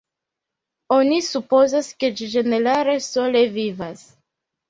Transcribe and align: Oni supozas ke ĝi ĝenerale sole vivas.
Oni 0.95 1.17
supozas 1.25 1.91
ke 2.03 2.09
ĝi 2.21 2.31
ĝenerale 2.37 2.97
sole 3.09 3.43
vivas. 3.59 4.05